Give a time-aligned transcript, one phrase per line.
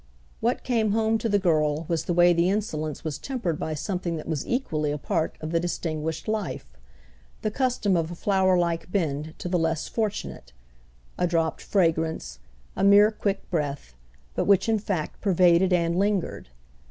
[0.39, 4.17] What came home to the girl was the way the insolence was tempered by something
[4.17, 6.65] that was equally a part of the distinguished life,
[7.43, 12.39] the custom of a flowerlike bend to the less fortunate—a dropped fragrance,
[12.75, 13.93] a mere quick breath,
[14.33, 16.49] but which in fact pervaded and lingered.